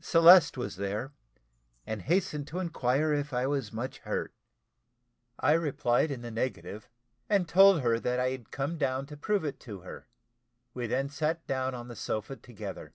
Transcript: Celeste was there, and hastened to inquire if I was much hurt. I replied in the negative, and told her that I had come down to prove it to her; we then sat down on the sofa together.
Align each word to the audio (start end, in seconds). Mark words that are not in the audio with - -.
Celeste 0.00 0.56
was 0.56 0.76
there, 0.76 1.10
and 1.84 2.02
hastened 2.02 2.46
to 2.46 2.60
inquire 2.60 3.12
if 3.12 3.32
I 3.32 3.48
was 3.48 3.72
much 3.72 3.98
hurt. 3.98 4.32
I 5.40 5.50
replied 5.50 6.12
in 6.12 6.22
the 6.22 6.30
negative, 6.30 6.88
and 7.28 7.48
told 7.48 7.80
her 7.80 7.98
that 7.98 8.20
I 8.20 8.30
had 8.30 8.52
come 8.52 8.78
down 8.78 9.06
to 9.06 9.16
prove 9.16 9.44
it 9.44 9.58
to 9.66 9.80
her; 9.80 10.06
we 10.74 10.86
then 10.86 11.08
sat 11.08 11.44
down 11.48 11.74
on 11.74 11.88
the 11.88 11.96
sofa 11.96 12.36
together. 12.36 12.94